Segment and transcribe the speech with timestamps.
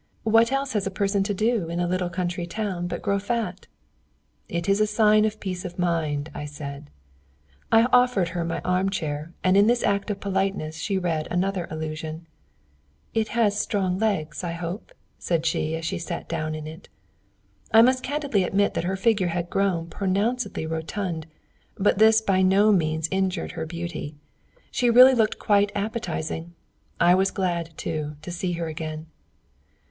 [0.23, 3.67] What else has a person to do in a little country town but grow fat?"
[4.49, 6.89] "It is a sign of peace of mind," I said.
[7.71, 11.67] I offered her my arm chair, and in this act of politeness she read another
[11.69, 12.25] allusion.
[13.13, 16.89] "It has good strong legs, I hope?" said she, as she sat down in it.
[17.71, 21.27] I must candidly admit that her figure had grown pronouncedly rotund,
[21.75, 24.15] but this by no means injured her beauty.
[24.71, 26.55] She really looked quite appetizing!
[26.99, 29.05] I was very glad, too, to see her again.